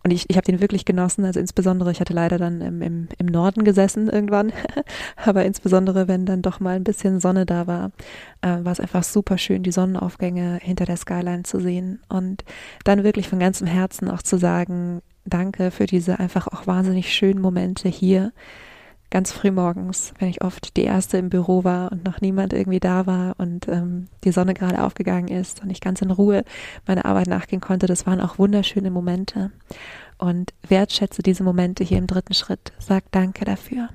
und 0.03 0.11
ich, 0.11 0.29
ich 0.29 0.37
habe 0.37 0.47
den 0.47 0.61
wirklich 0.61 0.85
genossen. 0.85 1.25
Also 1.25 1.39
insbesondere, 1.39 1.93
ich 1.93 2.01
hatte 2.01 2.13
leider 2.13 2.39
dann 2.39 2.61
im, 2.61 2.83
im, 2.83 3.09
im 3.19 3.27
Norden 3.27 3.65
gesessen 3.65 4.09
irgendwann, 4.09 4.53
aber 5.17 5.45
insbesondere, 5.45 6.09
wenn 6.09 6.27
dann 6.27 6.43
doch 6.43 6.59
mal 6.61 6.77
ein 6.77 6.85
bisschen 6.85 7.21
Sonne 7.21 7.47
da 7.47 7.67
war, 7.67 7.93
äh, 8.43 8.65
war 8.65 8.73
es 8.73 8.81
einfach 8.81 9.05
super 9.05 9.39
schön, 9.39 9.63
die 9.63 9.73
Sonnenaufgänge 9.73 10.59
hinter 10.61 10.87
der 10.87 10.97
Skyline 10.97 11.45
zu 11.45 11.61
sehen 11.61 12.01
und 12.09 12.45
dann 12.83 13.05
wirklich 13.05 13.29
von 13.29 13.39
ganzem 13.39 13.69
Herzen 13.69 14.11
auch 14.11 14.23
zu 14.23 14.39
sagen, 14.39 15.03
danke 15.25 15.71
für 15.71 15.87
diese 15.87 16.19
einfach 16.19 16.49
auch 16.49 16.66
wahnsinnig 16.66 17.12
schönen 17.14 17.40
Momente 17.40 17.88
hier 17.88 18.33
ganz 19.14 19.31
früh 19.31 19.52
morgens, 19.52 20.12
wenn 20.19 20.28
ich 20.28 20.43
oft 20.43 20.76
die 20.76 20.83
erste 20.83 21.19
im 21.19 21.31
Büro 21.31 21.62
war 21.62 21.93
und 21.93 22.04
noch 22.04 22.21
niemand 22.21 22.52
irgendwie 22.52 22.81
da 22.81 23.07
war 23.07 23.37
und 23.38 23.69
ähm, 23.69 24.09
die 24.25 24.33
Sonne 24.33 24.54
gerade 24.54 24.83
aufgegangen 24.83 25.28
ist 25.28 25.62
und 25.62 25.71
ich 25.71 25.81
ganz 25.81 26.02
in 26.02 26.11
Ruhe 26.11 26.43
meiner 26.85 27.04
Arbeit 27.04 27.28
nachgehen 27.28 27.61
konnte, 27.61 27.87
das 27.87 28.09
waren 28.09 28.21
auch 28.21 28.40
wunderschöne 28.40 28.90
Momente. 28.90 29.52
Und 30.19 30.52
wertschätze 30.66 31.23
diese 31.23 31.45
Momente 31.45 31.85
hier 31.85 31.99
im 31.99 32.09
dritten 32.09 32.35
Schritt. 32.35 32.73
Sag 32.81 33.04
Danke 33.12 33.45
dafür. 33.45 33.88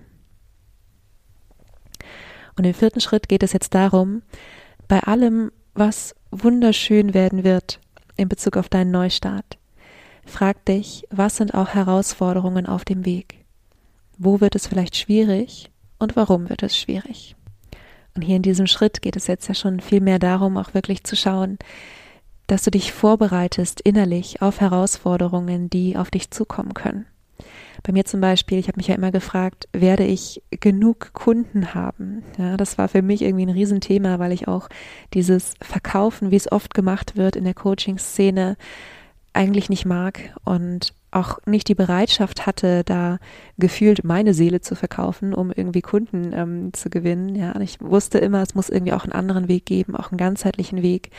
Und 2.57 2.63
im 2.63 2.73
vierten 2.73 3.01
Schritt 3.01 3.27
geht 3.27 3.43
es 3.43 3.51
jetzt 3.51 3.75
darum, 3.75 4.21
bei 4.87 5.01
allem, 5.01 5.51
was 5.73 6.15
wunderschön 6.31 7.13
werden 7.13 7.43
wird 7.43 7.81
in 8.15 8.29
Bezug 8.29 8.55
auf 8.55 8.69
deinen 8.69 8.91
Neustart, 8.91 9.58
frag 10.29 10.63
dich, 10.65 11.05
was 11.09 11.37
sind 11.37 11.53
auch 11.53 11.69
Herausforderungen 11.69 12.65
auf 12.65 12.85
dem 12.85 13.05
Weg? 13.05 13.39
wo 14.19 14.41
wird 14.41 14.53
es 14.53 14.67
vielleicht 14.67 14.95
schwierig 14.97 15.71
und 15.97 16.15
warum 16.15 16.49
wird 16.49 16.61
es 16.61 16.77
schwierig. 16.77 17.35
Und 18.15 18.21
hier 18.21 18.35
in 18.35 18.41
diesem 18.41 18.67
Schritt 18.67 19.01
geht 19.01 19.15
es 19.15 19.27
jetzt 19.27 19.47
ja 19.47 19.55
schon 19.55 19.79
viel 19.79 20.01
mehr 20.01 20.19
darum, 20.19 20.57
auch 20.57 20.73
wirklich 20.73 21.03
zu 21.05 21.15
schauen, 21.15 21.57
dass 22.47 22.63
du 22.63 22.71
dich 22.71 22.91
vorbereitest 22.91 23.79
innerlich 23.81 24.41
auf 24.41 24.59
Herausforderungen, 24.59 25.69
die 25.69 25.95
auf 25.95 26.11
dich 26.11 26.29
zukommen 26.31 26.73
können. 26.73 27.05
Bei 27.83 27.93
mir 27.93 28.03
zum 28.03 28.19
Beispiel, 28.19 28.57
ich 28.57 28.67
habe 28.67 28.75
mich 28.75 28.87
ja 28.87 28.95
immer 28.95 29.11
gefragt, 29.11 29.69
werde 29.71 30.03
ich 30.03 30.41
genug 30.49 31.13
Kunden 31.13 31.73
haben? 31.73 32.23
Ja, 32.37 32.57
das 32.57 32.77
war 32.77 32.89
für 32.89 33.01
mich 33.01 33.21
irgendwie 33.21 33.45
ein 33.45 33.51
Riesenthema, 33.51 34.19
weil 34.19 34.33
ich 34.33 34.49
auch 34.49 34.67
dieses 35.13 35.53
Verkaufen, 35.61 36.29
wie 36.31 36.35
es 36.35 36.51
oft 36.51 36.73
gemacht 36.73 37.15
wird 37.15 37.37
in 37.37 37.45
der 37.45 37.53
Coaching-Szene, 37.53 38.57
eigentlich 39.33 39.69
nicht 39.69 39.85
mag 39.85 40.35
und 40.43 40.93
auch 41.11 41.39
nicht 41.45 41.67
die 41.67 41.75
Bereitschaft 41.75 42.45
hatte, 42.45 42.83
da 42.83 43.17
gefühlt 43.57 44.03
meine 44.03 44.33
Seele 44.33 44.61
zu 44.61 44.75
verkaufen, 44.75 45.33
um 45.33 45.51
irgendwie 45.51 45.81
Kunden 45.81 46.33
ähm, 46.33 46.73
zu 46.73 46.89
gewinnen. 46.89 47.35
Ja, 47.35 47.59
ich 47.59 47.81
wusste 47.81 48.19
immer, 48.19 48.41
es 48.41 48.53
muss 48.53 48.69
irgendwie 48.69 48.93
auch 48.93 49.03
einen 49.03 49.13
anderen 49.13 49.47
Weg 49.47 49.65
geben, 49.65 49.95
auch 49.95 50.11
einen 50.11 50.17
ganzheitlichen 50.17 50.83
Weg. 50.83 51.09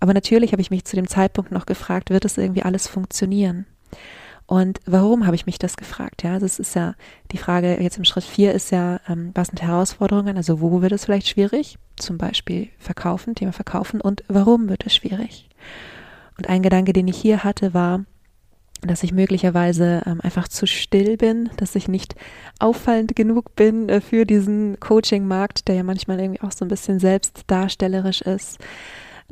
Aber 0.00 0.14
natürlich 0.14 0.52
habe 0.52 0.62
ich 0.62 0.70
mich 0.70 0.84
zu 0.84 0.96
dem 0.96 1.06
Zeitpunkt 1.06 1.52
noch 1.52 1.66
gefragt, 1.66 2.10
wird 2.10 2.24
es 2.24 2.38
irgendwie 2.38 2.62
alles 2.62 2.88
funktionieren? 2.88 3.66
Und 4.46 4.80
warum 4.84 5.26
habe 5.26 5.36
ich 5.36 5.46
mich 5.46 5.60
das 5.60 5.76
gefragt? 5.76 6.24
Ja, 6.24 6.40
das 6.40 6.58
ist 6.58 6.74
ja 6.74 6.94
die 7.30 7.38
Frage 7.38 7.80
jetzt 7.80 7.98
im 7.98 8.04
Schritt 8.04 8.24
vier 8.24 8.52
ist 8.52 8.72
ja, 8.72 8.98
ähm, 9.08 9.30
was 9.32 9.48
sind 9.48 9.62
Herausforderungen? 9.62 10.36
Also 10.36 10.60
wo 10.60 10.82
wird 10.82 10.90
es 10.90 11.04
vielleicht 11.04 11.28
schwierig? 11.28 11.78
Zum 11.94 12.18
Beispiel 12.18 12.68
verkaufen, 12.78 13.36
Thema 13.36 13.52
verkaufen. 13.52 14.00
Und 14.00 14.24
warum 14.26 14.68
wird 14.68 14.84
es 14.86 14.94
schwierig? 14.96 15.48
Und 16.40 16.48
ein 16.48 16.62
Gedanke, 16.62 16.94
den 16.94 17.06
ich 17.06 17.18
hier 17.18 17.44
hatte, 17.44 17.74
war, 17.74 18.06
dass 18.80 19.02
ich 19.02 19.12
möglicherweise 19.12 20.00
ähm, 20.06 20.22
einfach 20.22 20.48
zu 20.48 20.66
still 20.66 21.18
bin, 21.18 21.50
dass 21.58 21.74
ich 21.74 21.86
nicht 21.86 22.14
auffallend 22.58 23.14
genug 23.14 23.54
bin 23.56 23.90
äh, 23.90 24.00
für 24.00 24.24
diesen 24.24 24.80
Coaching-Markt, 24.80 25.68
der 25.68 25.74
ja 25.74 25.82
manchmal 25.82 26.18
irgendwie 26.18 26.40
auch 26.40 26.52
so 26.52 26.64
ein 26.64 26.68
bisschen 26.68 26.98
selbstdarstellerisch 26.98 28.22
ist 28.22 28.58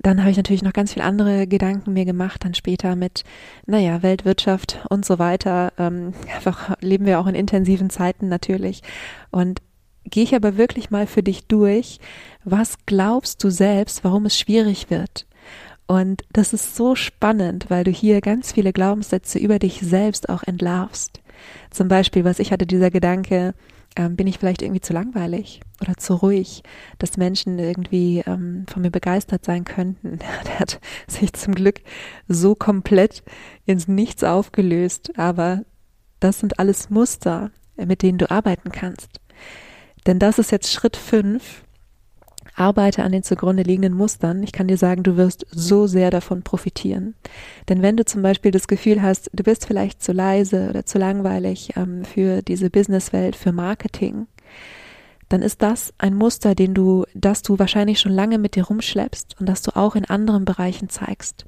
dann 0.01 0.21
habe 0.21 0.31
ich 0.31 0.37
natürlich 0.37 0.63
noch 0.63 0.75
ganz 0.75 0.93
viele 0.93 1.05
andere 1.05 1.49
Gedanken 1.49 1.93
mir 1.93 2.05
gemacht, 2.05 2.45
dann 2.45 2.55
später 2.55 2.95
mit, 2.95 3.25
naja, 3.67 4.01
Weltwirtschaft 4.01 4.79
und 4.91 5.05
so 5.05 5.19
weiter. 5.19 5.73
Ähm, 5.77 6.13
einfach 6.33 6.77
leben 6.81 7.05
wir 7.05 7.19
auch 7.19 7.27
in 7.27 7.35
intensiven 7.35 7.91
Zeiten 7.91 8.29
natürlich. 8.29 8.83
Und 9.33 9.61
gehe 10.05 10.23
ich 10.23 10.37
aber 10.37 10.57
wirklich 10.57 10.91
mal 10.91 11.09
für 11.09 11.25
dich 11.25 11.47
durch, 11.47 11.99
was 12.45 12.77
glaubst 12.87 13.43
du 13.43 13.51
selbst, 13.51 14.05
warum 14.05 14.27
es 14.27 14.39
schwierig 14.39 14.89
wird? 14.89 15.27
Und 15.89 16.23
das 16.33 16.53
ist 16.53 16.77
so 16.77 16.95
spannend, 16.95 17.71
weil 17.71 17.83
du 17.83 17.91
hier 17.91 18.21
ganz 18.21 18.53
viele 18.53 18.75
Glaubenssätze 18.75 19.39
über 19.39 19.59
dich 19.59 19.81
selbst 19.81 20.29
auch 20.29 20.43
entlarvst. 20.43 21.21
Zum 21.71 21.89
Beispiel, 21.89 22.25
was 22.25 22.41
ich 22.41 22.53
hatte, 22.53 22.67
dieser 22.67 22.91
Gedanke, 22.91 23.55
ähm, 23.97 24.15
bin 24.15 24.27
ich 24.27 24.39
vielleicht 24.39 24.61
irgendwie 24.61 24.83
zu 24.83 24.93
langweilig 24.93 25.63
oder 25.81 25.97
zu 25.97 26.15
ruhig, 26.15 26.63
dass 26.99 27.17
Menschen 27.17 27.59
irgendwie 27.59 28.23
ähm, 28.27 28.67
von 28.69 28.83
mir 28.83 28.91
begeistert 28.91 29.47
sein 29.47 29.65
könnten. 29.65 30.19
Der 30.47 30.59
hat 30.61 30.79
sich 31.07 31.33
zum 31.33 31.55
Glück 31.55 31.81
so 32.29 32.55
komplett 32.55 33.23
ins 33.65 33.89
Nichts 33.89 34.25
aufgelöst, 34.25 35.19
aber 35.19 35.63
das 36.21 36.39
sind 36.39 36.59
alles 36.59 36.91
Muster, 36.91 37.51
mit 37.77 38.03
denen 38.03 38.19
du 38.19 38.31
arbeiten 38.31 38.73
kannst. 38.73 39.21
Denn 40.07 40.19
das 40.19 40.39
ist 40.39 40.53
jetzt 40.53 40.71
Schritt 40.71 40.99
fünf 40.99 41.65
Arbeite 42.59 43.03
an 43.03 43.13
den 43.13 43.23
zugrunde 43.23 43.63
liegenden 43.63 43.95
Mustern. 43.95 44.43
Ich 44.43 44.53
kann 44.53 44.69
dir 44.69 44.77
sagen, 44.77 45.03
du 45.03 45.17
wirst 45.17 45.47
so 45.51 45.87
sehr 45.87 46.11
davon 46.11 46.43
profitieren. 46.43 47.15
Denn 47.69 47.83
wenn 47.83 47.97
du 47.97 48.05
zum 48.05 48.23
Beispiel 48.23 48.51
das 48.51 48.69
Gefühl 48.69 49.03
hast, 49.03 49.31
du 49.33 49.43
bist 49.43 49.67
vielleicht 49.67 50.03
zu 50.03 50.13
leise 50.13 50.69
oder 50.71 50.85
zu 50.85 50.99
langweilig 50.99 51.75
ähm, 51.77 52.05
für 52.05 52.43
diese 52.43 52.71
Businesswelt, 52.71 53.37
für 53.37 53.53
Marketing, 53.53 54.27
dann 55.29 55.43
ist 55.43 55.63
das 55.63 55.93
ein 55.99 56.15
Muster, 56.15 56.55
den 56.55 56.75
du, 56.75 57.05
das 57.15 57.43
du 57.43 57.59
wahrscheinlich 57.59 58.01
schon 58.01 58.13
lange 58.13 58.39
mit 58.39 58.57
dir 58.57 58.65
rumschleppst 58.65 59.37
und 59.39 59.49
das 59.49 59.63
du 59.63 59.77
auch 59.77 59.95
in 59.95 60.07
anderen 60.07 60.45
Bereichen 60.45 60.89
zeigst. 60.89 61.45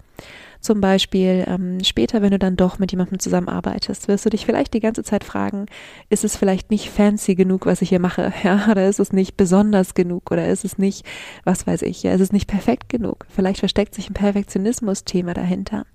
Zum 0.61 0.81
Beispiel 0.81 1.45
ähm, 1.47 1.83
später, 1.83 2.21
wenn 2.21 2.33
du 2.33 2.39
dann 2.39 2.57
doch 2.57 2.79
mit 2.79 2.93
jemandem 2.93 3.19
zusammenarbeitest, 3.19 4.09
wirst 4.09 4.27
du 4.27 4.31
dich 4.31 4.45
vielleicht 4.45 4.75
die 4.75 4.81
ganze 4.81 5.03
Zeit 5.03 5.25
fragen, 5.25 5.67
ist 6.11 6.23
es 6.23 6.37
vielleicht 6.37 6.71
nicht 6.71 6.91
fancy 6.91 7.35
genug, 7.35 7.65
was 7.65 7.81
ich 7.81 7.89
hier 7.89 7.99
mache, 7.99 8.33
ja, 8.45 8.69
oder 8.71 8.87
ist 8.87 9.01
es 9.01 9.13
nicht 9.13 9.37
besonders 9.37 9.95
genug, 9.95 10.31
oder 10.31 10.49
ist 10.49 10.65
es 10.65 10.77
nicht, 10.77 11.07
was 11.45 11.67
weiß 11.67 11.83
ich, 11.83 12.03
ja, 12.03 12.13
ist 12.13 12.21
es 12.21 12.33
nicht 12.33 12.47
perfekt 12.47 12.89
genug? 12.91 13.27
Vielleicht 13.29 13.61
versteckt 13.61 13.95
sich 13.95 14.11
ein 14.11 14.15
Perfektionismus-Thema 14.15 15.33
dahinter. 15.33 15.87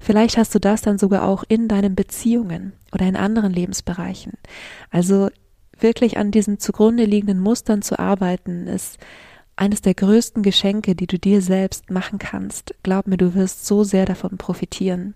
Vielleicht 0.00 0.36
hast 0.36 0.54
du 0.54 0.58
das 0.58 0.82
dann 0.82 0.98
sogar 0.98 1.26
auch 1.28 1.44
in 1.46 1.68
deinen 1.68 1.94
Beziehungen 1.94 2.72
oder 2.92 3.06
in 3.06 3.16
anderen 3.16 3.52
Lebensbereichen. 3.52 4.32
Also 4.90 5.28
wirklich 5.78 6.18
an 6.18 6.30
diesen 6.30 6.58
zugrunde 6.58 7.04
liegenden 7.04 7.40
Mustern 7.40 7.82
zu 7.82 7.98
arbeiten, 7.98 8.66
ist 8.66 8.98
eines 9.56 9.82
der 9.82 9.94
größten 9.94 10.42
Geschenke, 10.42 10.94
die 10.94 11.06
du 11.06 11.18
dir 11.18 11.42
selbst 11.42 11.90
machen 11.90 12.18
kannst. 12.18 12.74
Glaub 12.82 13.06
mir, 13.06 13.16
du 13.16 13.34
wirst 13.34 13.66
so 13.66 13.84
sehr 13.84 14.06
davon 14.06 14.38
profitieren. 14.38 15.14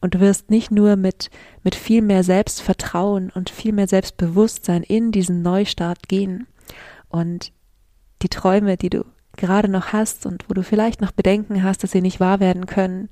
Und 0.00 0.14
du 0.14 0.20
wirst 0.20 0.50
nicht 0.50 0.70
nur 0.70 0.96
mit, 0.96 1.30
mit 1.62 1.74
viel 1.74 2.02
mehr 2.02 2.24
Selbstvertrauen 2.24 3.30
und 3.30 3.50
viel 3.50 3.72
mehr 3.72 3.88
Selbstbewusstsein 3.88 4.82
in 4.82 5.12
diesen 5.12 5.42
Neustart 5.42 6.08
gehen 6.08 6.46
und 7.08 7.52
die 8.22 8.28
Träume, 8.28 8.76
die 8.76 8.90
du 8.90 9.04
gerade 9.36 9.68
noch 9.68 9.92
hast 9.92 10.26
und 10.26 10.48
wo 10.48 10.54
du 10.54 10.62
vielleicht 10.62 11.00
noch 11.00 11.12
Bedenken 11.12 11.62
hast, 11.62 11.82
dass 11.82 11.92
sie 11.92 12.02
nicht 12.02 12.20
wahr 12.20 12.40
werden 12.40 12.66
können, 12.66 13.08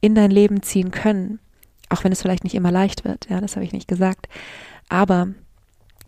in 0.00 0.14
dein 0.14 0.30
Leben 0.30 0.62
ziehen 0.62 0.90
können. 0.90 1.40
Auch 1.88 2.04
wenn 2.04 2.12
es 2.12 2.22
vielleicht 2.22 2.44
nicht 2.44 2.54
immer 2.54 2.70
leicht 2.70 3.04
wird. 3.04 3.28
Ja, 3.30 3.40
das 3.40 3.56
habe 3.56 3.64
ich 3.64 3.72
nicht 3.72 3.88
gesagt. 3.88 4.28
Aber 4.88 5.28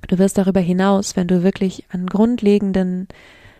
du 0.08 0.18
wirst 0.18 0.36
darüber 0.36 0.60
hinaus, 0.60 1.16
wenn 1.16 1.28
du 1.28 1.42
wirklich 1.42 1.84
an 1.90 2.06
grundlegenden 2.06 3.08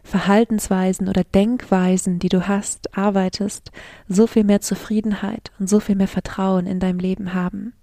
Verhaltensweisen 0.07 1.09
oder 1.09 1.25
Denkweisen, 1.25 2.21
die 2.21 2.29
du 2.29 2.47
hast, 2.47 2.97
arbeitest, 2.97 3.73
so 4.09 4.27
viel 4.27 4.45
mehr 4.45 4.61
Zufriedenheit 4.61 5.51
und 5.59 5.69
so 5.69 5.81
viel 5.81 5.97
mehr 5.97 6.09
Vertrauen 6.09 6.67
in 6.67 6.79
deinem 6.79 7.01
Leben 7.01 7.35
haben. 7.35 7.75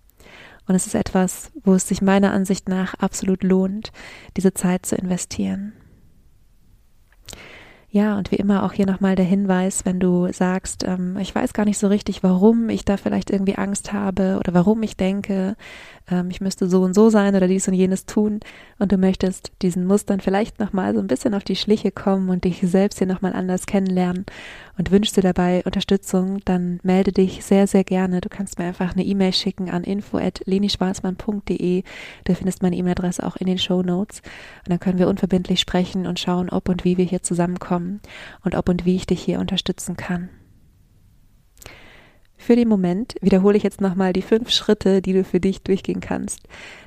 Und 0.65 0.75
es 0.75 0.87
ist 0.87 0.95
etwas, 0.95 1.51
wo 1.63 1.73
es 1.73 1.87
sich 1.87 2.01
meiner 2.01 2.31
Ansicht 2.31 2.69
nach 2.69 2.93
absolut 2.95 3.43
lohnt, 3.43 3.91
diese 4.37 4.53
Zeit 4.53 4.85
zu 4.85 4.95
investieren. 4.95 5.73
Ja, 7.89 8.17
und 8.17 8.31
wie 8.31 8.37
immer 8.37 8.63
auch 8.63 8.71
hier 8.73 8.87
nochmal 8.87 9.15
der 9.15 9.25
Hinweis, 9.25 9.85
wenn 9.85 9.99
du 9.99 10.31
sagst, 10.31 10.83
ähm, 10.83 11.15
ich 11.17 11.35
weiß 11.35 11.53
gar 11.53 11.65
nicht 11.65 11.77
so 11.77 11.87
richtig, 11.87 12.23
warum 12.23 12.69
ich 12.69 12.85
da 12.85 12.97
vielleicht 12.97 13.29
irgendwie 13.29 13.55
Angst 13.55 13.93
habe 13.93 14.37
oder 14.39 14.53
warum 14.55 14.81
ich 14.81 14.97
denke, 14.97 15.55
ähm, 16.09 16.29
ich 16.29 16.41
müsste 16.41 16.67
so 16.67 16.81
und 16.81 16.93
so 16.93 17.09
sein 17.09 17.35
oder 17.35 17.47
dies 17.47 17.67
und 17.67 17.73
jenes 17.73 18.05
tun 18.05 18.39
und 18.79 18.91
du 18.91 18.97
möchtest 18.97 19.51
diesen 19.61 19.85
Mustern 19.85 20.19
vielleicht 20.19 20.59
nochmal 20.59 20.93
so 20.93 20.99
ein 20.99 21.07
bisschen 21.07 21.33
auf 21.33 21.43
die 21.43 21.55
Schliche 21.55 21.91
kommen 21.91 22.29
und 22.29 22.43
dich 22.43 22.61
selbst 22.61 22.97
hier 22.97 23.07
nochmal 23.07 23.33
anders 23.33 23.65
kennenlernen 23.65 24.25
und 24.77 24.91
wünschst 24.91 25.17
dir 25.17 25.21
dabei 25.21 25.61
Unterstützung, 25.65 26.39
dann 26.45 26.79
melde 26.83 27.11
dich 27.11 27.45
sehr, 27.45 27.67
sehr 27.67 27.83
gerne. 27.83 28.21
Du 28.21 28.29
kannst 28.29 28.59
mir 28.59 28.65
einfach 28.65 28.93
eine 28.93 29.03
E-Mail 29.03 29.33
schicken 29.33 29.69
an 29.69 29.83
info.lenischwarzmann.de. 29.83 31.83
Du 32.25 32.35
findest 32.35 32.61
meine 32.61 32.75
E-Mail-Adresse 32.75 33.25
auch 33.25 33.35
in 33.35 33.47
den 33.47 33.57
Show 33.57 33.81
Notes 33.81 34.21
und 34.65 34.69
dann 34.69 34.79
können 34.79 34.99
wir 34.99 35.07
unverbindlich 35.07 35.59
sprechen 35.59 36.07
und 36.07 36.19
schauen, 36.19 36.49
ob 36.49 36.69
und 36.69 36.83
wie 36.83 36.97
wir 36.97 37.05
hier 37.05 37.23
zusammenkommen 37.23 38.01
und 38.43 38.55
ob 38.55 38.69
und 38.69 38.85
wie 38.85 38.95
ich 38.95 39.05
dich 39.05 39.21
hier 39.21 39.39
unterstützen 39.39 39.95
kann. 39.95 40.29
Für 42.43 42.57
den 42.57 42.67
Moment 42.67 43.15
wiederhole 43.21 43.55
ich 43.55 43.63
jetzt 43.63 43.79
nochmal 43.79 44.11
die 44.11 44.21
fünf 44.21 44.49
Schritte, 44.49 45.01
die 45.01 45.13
du 45.13 45.23
für 45.23 45.39
dich 45.39 45.61
durchgehen 45.61 46.01
kannst, 46.01 46.41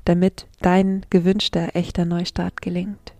damit 0.05 0.47
dein 0.61 1.07
gewünschter 1.09 1.71
echter 1.73 2.05
Neustart 2.05 2.61
gelingt. 2.61 3.15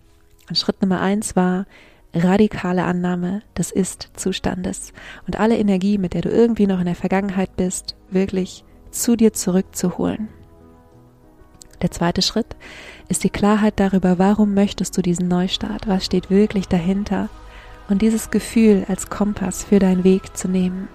Und 0.47 0.55
Schritt 0.55 0.79
Nummer 0.83 1.01
eins 1.01 1.35
war 1.35 1.65
radikale 2.13 2.83
Annahme 2.83 3.41
des 3.57 3.71
Ist-Zustandes 3.71 4.93
und 5.25 5.39
alle 5.39 5.57
Energie, 5.57 5.97
mit 5.97 6.13
der 6.13 6.21
du 6.21 6.29
irgendwie 6.29 6.67
noch 6.67 6.77
in 6.77 6.85
der 6.85 6.93
Vergangenheit 6.93 7.57
bist, 7.57 7.95
wirklich 8.11 8.63
zu 8.91 9.15
dir 9.15 9.33
zurückzuholen. 9.33 10.27
Der 11.81 11.89
zweite 11.89 12.21
Schritt 12.21 12.55
ist 13.09 13.23
die 13.23 13.31
Klarheit 13.31 13.79
darüber, 13.79 14.19
warum 14.19 14.53
möchtest 14.53 14.95
du 14.95 15.01
diesen 15.01 15.27
Neustart, 15.27 15.87
was 15.87 16.05
steht 16.05 16.29
wirklich 16.29 16.67
dahinter 16.67 17.29
und 17.89 18.03
dieses 18.03 18.29
Gefühl 18.29 18.85
als 18.87 19.09
Kompass 19.09 19.63
für 19.63 19.79
deinen 19.79 20.03
Weg 20.03 20.37
zu 20.37 20.47
nehmen. 20.47 20.87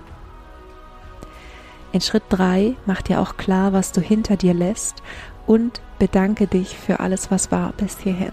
In 1.93 2.01
Schritt 2.01 2.25
3 2.31 2.75
mach 2.87 3.03
dir 3.03 3.21
auch 3.21 3.37
klar, 3.37 3.75
was 3.75 3.93
du 3.93 4.01
hinter 4.01 4.37
dir 4.37 4.55
lässt 4.55 5.03
und 5.47 5.83
bedanke 5.99 6.47
dich 6.47 6.77
für 6.77 7.01
alles, 7.01 7.31
was 7.31 7.53
war 7.53 7.73
bis 7.77 7.99
hierhin. 7.99 8.33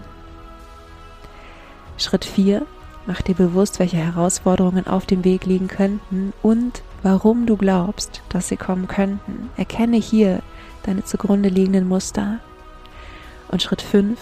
Schritt 1.98 2.24
4 2.24 2.66
mach 3.06 3.20
dir 3.20 3.34
bewusst, 3.34 3.78
welche 3.78 3.98
Herausforderungen 3.98 4.86
auf 4.86 5.04
dem 5.04 5.24
Weg 5.24 5.44
liegen 5.44 5.68
könnten 5.68 6.32
und 6.42 6.82
warum 7.02 7.44
du 7.44 7.56
glaubst, 7.56 8.22
dass 8.30 8.48
sie 8.48 8.56
kommen 8.56 8.88
könnten. 8.88 9.50
Erkenne 9.58 9.98
hier 9.98 10.40
deine 10.84 11.04
zugrunde 11.04 11.50
liegenden 11.50 11.86
Muster. 11.86 12.38
Und 13.48 13.62
Schritt 13.62 13.82
5 13.82 14.18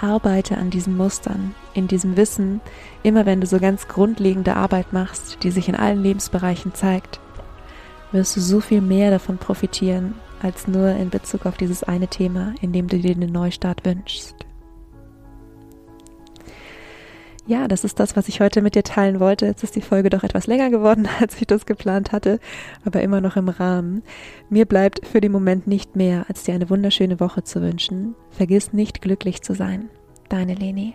arbeite 0.00 0.56
an 0.56 0.70
diesen 0.70 0.96
Mustern, 0.96 1.54
in 1.74 1.88
diesem 1.88 2.16
Wissen, 2.16 2.60
immer 3.02 3.26
wenn 3.26 3.40
du 3.40 3.46
so 3.46 3.58
ganz 3.58 3.88
grundlegende 3.88 4.56
Arbeit 4.56 4.92
machst, 4.92 5.42
die 5.42 5.50
sich 5.50 5.68
in 5.68 5.74
allen 5.74 6.02
Lebensbereichen 6.02 6.72
zeigt, 6.74 7.20
wirst 8.12 8.36
du 8.36 8.40
so 8.40 8.60
viel 8.60 8.80
mehr 8.80 9.10
davon 9.10 9.38
profitieren, 9.38 10.14
als 10.42 10.68
nur 10.68 10.88
in 10.90 11.10
Bezug 11.10 11.46
auf 11.46 11.56
dieses 11.56 11.82
eine 11.82 12.08
Thema, 12.08 12.54
in 12.60 12.72
dem 12.72 12.88
du 12.88 12.98
dir 12.98 13.14
den 13.14 13.32
Neustart 13.32 13.84
wünschst. 13.84 14.34
Ja, 17.48 17.66
das 17.66 17.82
ist 17.82 17.98
das, 17.98 18.14
was 18.14 18.28
ich 18.28 18.42
heute 18.42 18.60
mit 18.60 18.74
dir 18.74 18.82
teilen 18.82 19.20
wollte. 19.20 19.46
Jetzt 19.46 19.64
ist 19.64 19.74
die 19.74 19.80
Folge 19.80 20.10
doch 20.10 20.22
etwas 20.22 20.46
länger 20.46 20.68
geworden, 20.68 21.08
als 21.20 21.40
ich 21.40 21.46
das 21.46 21.64
geplant 21.64 22.12
hatte, 22.12 22.40
aber 22.84 23.00
immer 23.00 23.22
noch 23.22 23.36
im 23.36 23.48
Rahmen. 23.48 24.02
Mir 24.50 24.66
bleibt 24.66 25.06
für 25.06 25.22
den 25.22 25.32
Moment 25.32 25.66
nicht 25.66 25.96
mehr, 25.96 26.26
als 26.28 26.42
dir 26.42 26.54
eine 26.54 26.68
wunderschöne 26.68 27.20
Woche 27.20 27.44
zu 27.44 27.62
wünschen. 27.62 28.14
Vergiss 28.30 28.74
nicht 28.74 29.00
glücklich 29.00 29.40
zu 29.40 29.54
sein. 29.54 29.88
Deine 30.28 30.54
Leni. 30.54 30.94